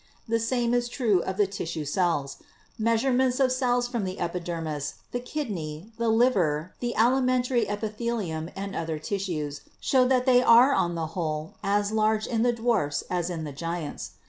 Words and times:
The 0.27 0.39
same 0.39 0.73
is 0.73 0.89
true 0.89 1.21
of 1.21 1.37
the 1.37 1.45
tissue 1.45 1.85
cells. 1.85 2.37
Measurements 2.79 3.39
of 3.39 3.51
cells 3.51 3.87
from 3.87 4.03
the 4.03 4.17
epidermis, 4.19 4.95
the 5.11 5.19
kidney, 5.19 5.91
the 5.99 6.09
liver, 6.09 6.73
the 6.79 6.95
alimentary 6.95 7.67
epithelium 7.69 8.49
and 8.55 8.75
other 8.75 8.97
tissues 8.97 9.61
show 9.79 10.07
that 10.07 10.25
they 10.25 10.41
are 10.41 10.73
on 10.73 10.95
the 10.95 11.05
whole 11.13 11.53
as 11.61 11.91
large 11.91 12.25
in 12.25 12.41
the 12.41 12.51
dwarfs 12.51 13.03
as 13.11 13.29
in 13.29 13.43
the 13.43 13.51
giants. 13.53 14.13